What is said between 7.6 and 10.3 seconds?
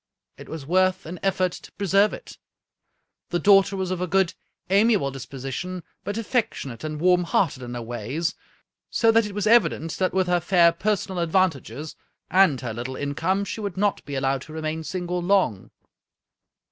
in her ways, so that it was evident that with